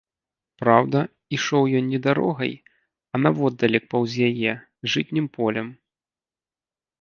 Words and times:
Праўда, 0.61 0.99
ішоў 1.35 1.63
ён 1.79 1.85
не 1.95 1.99
дарогай, 2.07 2.53
а 3.13 3.21
наводдалек 3.27 3.83
паўз 3.93 4.11
яе, 4.29 4.51
жытнім 4.95 5.25
полем. 5.37 5.67